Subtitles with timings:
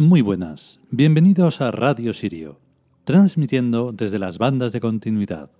[0.00, 2.60] Muy buenas, bienvenidos a Radio Sirio,
[3.02, 5.50] transmitiendo desde las bandas de continuidad.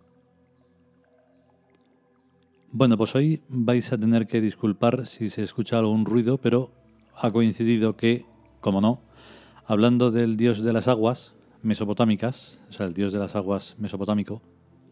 [2.71, 6.71] Bueno, pues hoy vais a tener que disculpar si se escucha algún ruido, pero
[7.17, 8.27] ha coincidido que,
[8.61, 9.01] como no,
[9.67, 14.41] hablando del dios de las aguas mesopotámicas, o sea, el dios de las aguas mesopotámico,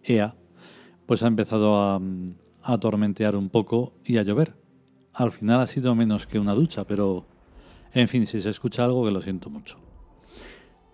[0.02, 0.34] Ea,
[1.06, 2.00] pues ha empezado a,
[2.64, 4.56] a tormentear un poco y a llover.
[5.12, 7.26] Al final ha sido menos que una ducha, pero
[7.96, 9.78] en fin, si se escucha algo que lo siento mucho.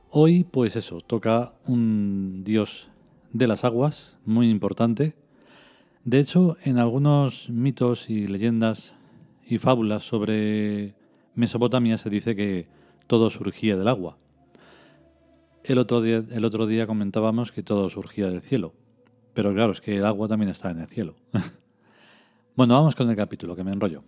[0.08, 2.90] Hoy, pues eso, toca un dios
[3.32, 5.16] de las aguas, muy importante.
[6.04, 8.94] De hecho, en algunos mitos y leyendas
[9.44, 10.94] y fábulas sobre
[11.34, 12.68] Mesopotamia se dice que
[13.08, 14.16] todo surgía del agua.
[15.64, 18.74] El otro día, el otro día comentábamos que todo surgía del cielo.
[19.34, 21.16] Pero claro, es que el agua también está en el cielo.
[22.54, 24.04] bueno, vamos con el capítulo, que me enrollo.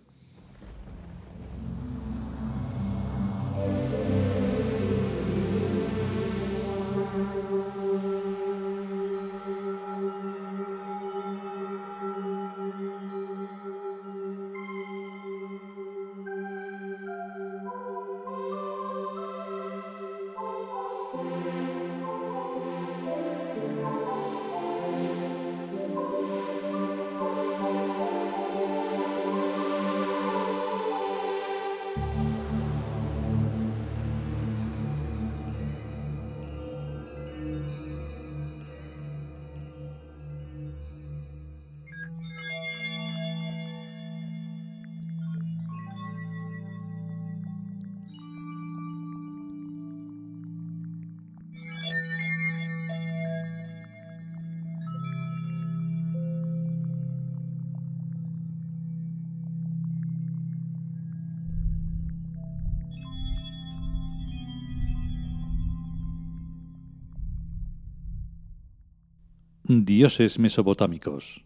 [69.67, 71.43] Dioses mesopotámicos.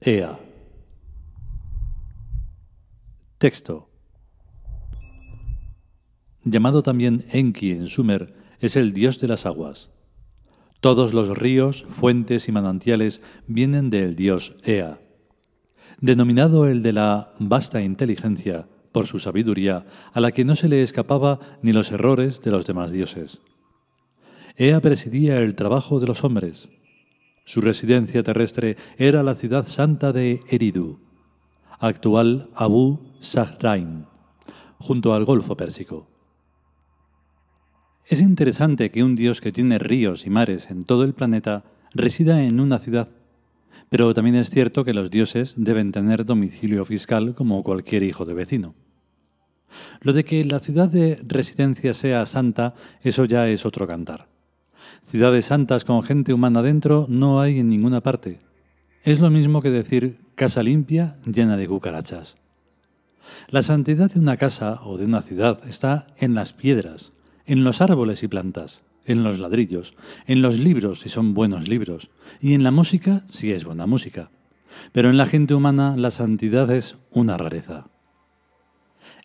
[0.00, 0.38] Ea.
[3.38, 3.90] Texto.
[6.44, 9.90] Llamado también Enki en Sumer, es el dios de las aguas.
[10.78, 15.00] Todos los ríos, fuentes y manantiales vienen del dios Ea.
[16.00, 20.84] Denominado el de la vasta inteligencia, por su sabiduría, a la que no se le
[20.84, 23.40] escapaba ni los errores de los demás dioses.
[24.60, 26.68] Ea presidía el trabajo de los hombres.
[27.44, 30.98] Su residencia terrestre era la ciudad santa de Eridu,
[31.78, 34.06] actual Abu Sahrain,
[34.78, 36.08] junto al Golfo Pérsico.
[38.04, 41.62] Es interesante que un dios que tiene ríos y mares en todo el planeta
[41.94, 43.10] resida en una ciudad,
[43.90, 48.34] pero también es cierto que los dioses deben tener domicilio fiscal como cualquier hijo de
[48.34, 48.74] vecino.
[50.00, 52.74] Lo de que la ciudad de residencia sea santa,
[53.04, 54.36] eso ya es otro cantar.
[55.04, 58.40] Ciudades santas con gente humana dentro no hay en ninguna parte.
[59.04, 62.36] Es lo mismo que decir casa limpia llena de cucarachas.
[63.48, 67.12] La santidad de una casa o de una ciudad está en las piedras,
[67.46, 69.94] en los árboles y plantas, en los ladrillos,
[70.26, 72.10] en los libros si son buenos libros,
[72.40, 74.30] y en la música si es buena música.
[74.92, 77.86] Pero en la gente humana la santidad es una rareza.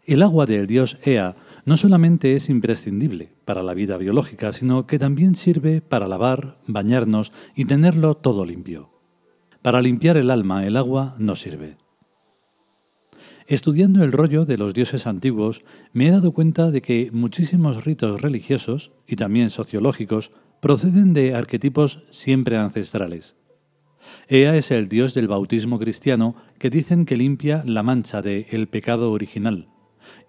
[0.06, 1.36] El agua del dios Ea
[1.66, 7.32] no solamente es imprescindible para la vida biológica, sino que también sirve para lavar, bañarnos
[7.56, 8.90] y tenerlo todo limpio.
[9.62, 11.78] Para limpiar el alma el agua no sirve.
[13.48, 18.22] Estudiando el rollo de los dioses antiguos, me he dado cuenta de que muchísimos ritos
[18.22, 23.36] religiosos y también sociológicos proceden de arquetipos siempre ancestrales.
[24.28, 28.68] Ea es el dios del bautismo cristiano que dicen que limpia la mancha de el
[28.68, 29.68] pecado original,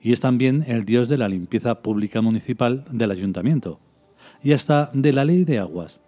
[0.00, 3.80] y es también el dios de la limpieza pública municipal del ayuntamiento,
[4.42, 6.00] y hasta de la ley de aguas.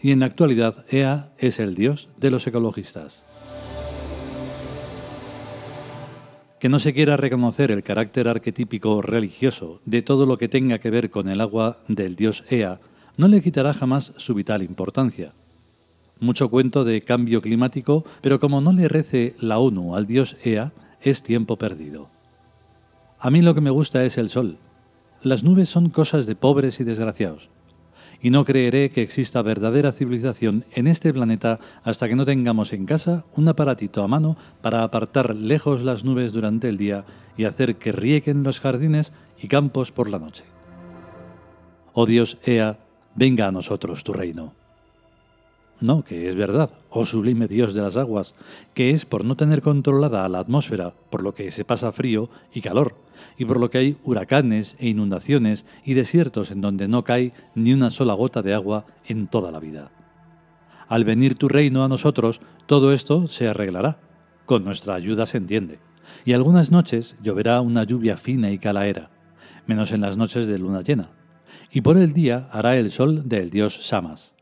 [0.00, 3.24] Y en la actualidad, Ea es el dios de los ecologistas.
[6.60, 10.90] Que no se quiera reconocer el carácter arquetípico religioso de todo lo que tenga que
[10.90, 12.80] ver con el agua del dios Ea
[13.16, 15.34] no le quitará jamás su vital importancia.
[16.20, 20.72] Mucho cuento de cambio climático, pero como no le rece la ONU al dios Ea,
[21.00, 22.10] es tiempo perdido.
[23.20, 24.58] A mí lo que me gusta es el sol.
[25.22, 27.48] Las nubes son cosas de pobres y desgraciados.
[28.22, 32.86] Y no creeré que exista verdadera civilización en este planeta hasta que no tengamos en
[32.86, 37.04] casa un aparatito a mano para apartar lejos las nubes durante el día
[37.36, 40.44] y hacer que rieguen los jardines y campos por la noche.
[41.92, 42.78] Oh Dios, Ea,
[43.16, 44.57] venga a nosotros tu reino.
[45.80, 48.34] No, que es verdad, oh sublime Dios de las aguas,
[48.74, 52.62] que es por no tener controlada la atmósfera, por lo que se pasa frío y
[52.62, 52.96] calor,
[53.36, 57.72] y por lo que hay huracanes e inundaciones y desiertos en donde no cae ni
[57.72, 59.92] una sola gota de agua en toda la vida.
[60.88, 64.00] Al venir tu reino a nosotros, todo esto se arreglará.
[64.46, 65.78] Con nuestra ayuda se entiende.
[66.24, 69.10] Y algunas noches lloverá una lluvia fina y calaera,
[69.66, 71.10] menos en las noches de luna llena.
[71.70, 74.37] Y por el día hará el sol del dios Samas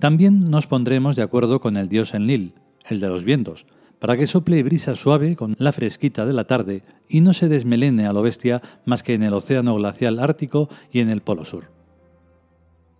[0.00, 2.54] también nos pondremos de acuerdo con el dios Enlil,
[2.88, 3.66] el de los vientos,
[3.98, 8.06] para que sople brisa suave con la fresquita de la tarde y no se desmelene
[8.06, 11.70] a lo bestia más que en el océano glacial ártico y en el polo sur.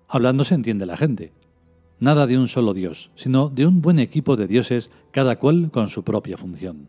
[0.09, 1.33] Hablando se entiende la gente.
[2.01, 5.89] Nada de un solo dios, sino de un buen equipo de dioses, cada cual con
[5.89, 6.89] su propia función.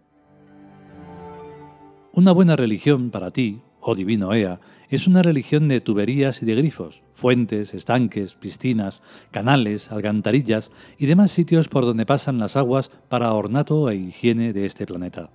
[2.14, 6.56] Una buena religión para ti, oh divino Ea, es una religión de tuberías y de
[6.56, 9.02] grifos, fuentes, estanques, piscinas,
[9.32, 14.66] canales, alcantarillas y demás sitios por donde pasan las aguas para ornato e higiene de
[14.66, 15.30] este planeta.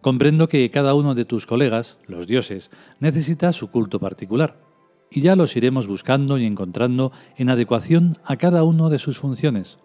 [0.00, 2.70] Comprendo que cada uno de tus colegas, los dioses,
[3.00, 4.56] necesita su culto particular,
[5.10, 9.78] y ya los iremos buscando y encontrando en adecuación a cada uno de sus funciones.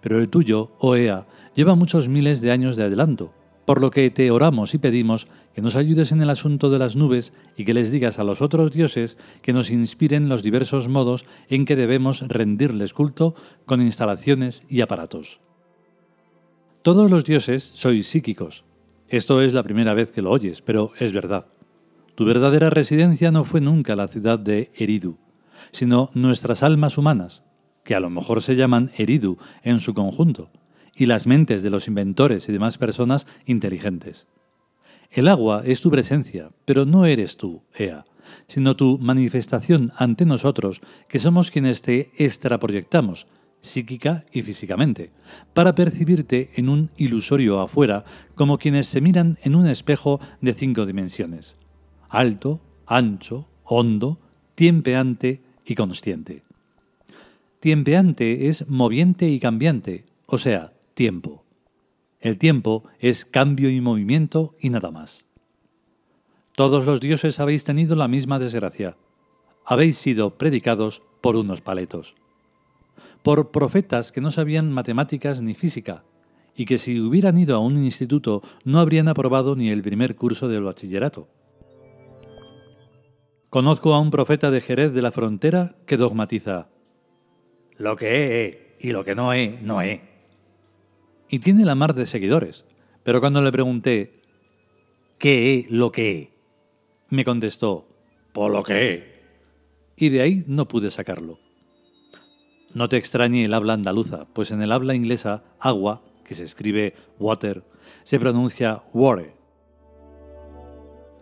[0.00, 3.32] Pero el tuyo, oh Ea, lleva muchos miles de años de adelanto,
[3.64, 6.96] por lo que te oramos y pedimos que nos ayudes en el asunto de las
[6.96, 11.24] nubes y que les digas a los otros dioses que nos inspiren los diversos modos
[11.48, 13.34] en que debemos rendirles culto
[13.66, 15.40] con instalaciones y aparatos.
[16.82, 18.64] Todos los dioses sois psíquicos.
[19.08, 21.46] Esto es la primera vez que lo oyes, pero es verdad.
[22.14, 25.18] Tu verdadera residencia no fue nunca la ciudad de Eridu,
[25.72, 27.42] sino nuestras almas humanas,
[27.84, 30.50] que a lo mejor se llaman Eridu en su conjunto,
[30.94, 34.26] y las mentes de los inventores y demás personas inteligentes.
[35.10, 38.04] El agua es tu presencia, pero no eres tú, Ea,
[38.46, 43.26] sino tu manifestación ante nosotros, que somos quienes te extraproyectamos,
[43.60, 45.10] psíquica y físicamente,
[45.52, 48.04] para percibirte en un ilusorio afuera
[48.34, 51.58] como quienes se miran en un espejo de cinco dimensiones,
[52.08, 54.18] alto, ancho, hondo,
[54.54, 56.42] tiempeante y consciente.
[57.60, 61.46] Tiempeante es moviente y cambiante, o sea, tiempo.
[62.20, 65.24] El tiempo es cambio y movimiento y nada más.
[66.54, 68.98] Todos los dioses habéis tenido la misma desgracia.
[69.64, 72.14] Habéis sido predicados por unos paletos.
[73.22, 76.04] Por profetas que no sabían matemáticas ni física,
[76.54, 80.48] y que si hubieran ido a un instituto no habrían aprobado ni el primer curso
[80.48, 81.28] del bachillerato.
[83.48, 86.68] Conozco a un profeta de Jerez de la Frontera que dogmatiza,
[87.78, 90.09] lo que he, y lo que no he, no he
[91.30, 92.64] y tiene la mar de seguidores.
[93.04, 94.20] Pero cuando le pregunté,
[95.18, 96.28] ¿qué es lo que es?
[97.08, 97.86] Me contestó,
[98.32, 99.04] por lo que es.
[99.96, 101.38] Y de ahí no pude sacarlo.
[102.74, 106.94] No te extrañe el habla andaluza, pues en el habla inglesa, agua, que se escribe
[107.18, 107.64] water,
[108.02, 109.32] se pronuncia water.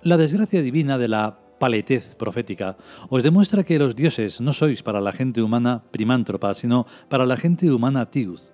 [0.02, 2.76] La desgracia divina de la paletez profética
[3.10, 7.36] os demuestra que los dioses no sois para la gente humana primántropa, sino para la
[7.36, 8.52] gente humana tius,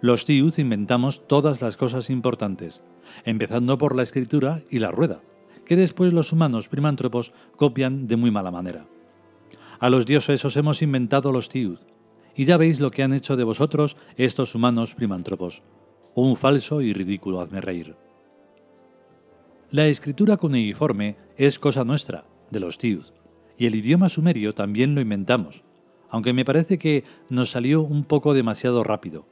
[0.00, 2.82] los Tiud inventamos todas las cosas importantes,
[3.24, 5.18] empezando por la escritura y la rueda,
[5.64, 8.86] que después los humanos primántropos copian de muy mala manera.
[9.80, 11.80] A los dioses os hemos inventado los Tiud,
[12.36, 15.62] y ya veis lo que han hecho de vosotros estos humanos primántropos.
[16.14, 17.96] Un falso y ridículo hazme reír.
[19.72, 23.06] La escritura cuneiforme es cosa nuestra, de los Tiud,
[23.56, 25.64] y el idioma sumerio también lo inventamos,
[26.08, 29.26] aunque me parece que nos salió un poco demasiado rápido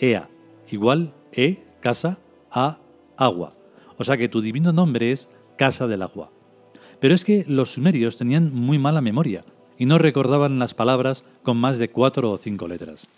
[0.00, 0.28] Ea,
[0.70, 2.18] igual E, casa,
[2.50, 2.78] A,
[3.16, 3.54] agua.
[3.96, 6.30] O sea que tu divino nombre es Casa del Agua.
[7.00, 9.44] Pero es que los sumerios tenían muy mala memoria
[9.76, 13.08] y no recordaban las palabras con más de cuatro o cinco letras.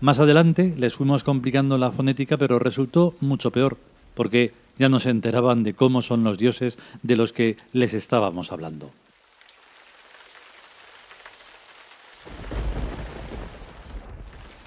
[0.00, 3.78] Más adelante les fuimos complicando la fonética, pero resultó mucho peor,
[4.14, 8.52] porque ya no se enteraban de cómo son los dioses de los que les estábamos
[8.52, 8.90] hablando.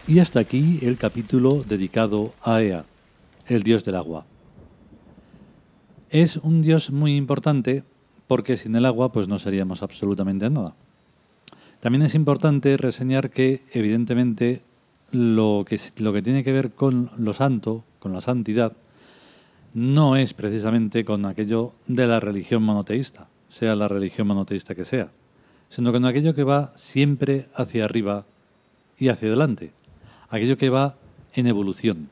[0.07, 2.85] Y hasta aquí el capítulo dedicado a Ea,
[3.45, 4.25] el dios del agua.
[6.09, 7.83] Es un dios muy importante
[8.25, 10.75] porque sin el agua pues no seríamos absolutamente nada.
[11.81, 14.61] También es importante reseñar que evidentemente
[15.11, 18.77] lo que, lo que tiene que ver con lo santo, con la santidad,
[19.73, 25.11] no es precisamente con aquello de la religión monoteísta, sea la religión monoteísta que sea,
[25.67, 28.25] sino con aquello que va siempre hacia arriba
[28.97, 29.73] y hacia adelante
[30.29, 30.96] aquello que va
[31.34, 32.10] en evolución.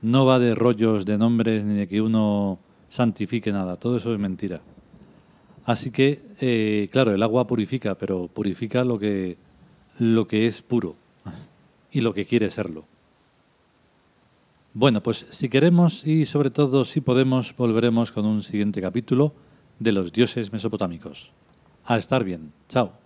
[0.00, 4.18] No va de rollos de nombres ni de que uno santifique nada, todo eso es
[4.18, 4.60] mentira.
[5.64, 9.36] Así que, eh, claro, el agua purifica, pero purifica lo que,
[9.98, 10.96] lo que es puro,
[11.92, 12.84] y lo que quiere serlo.
[14.74, 19.34] Bueno, pues si queremos y sobre todo si podemos, volveremos con un siguiente capítulo
[19.78, 21.30] de los dioses mesopotámicos.
[21.84, 22.52] A estar bien.
[22.68, 23.01] Chao.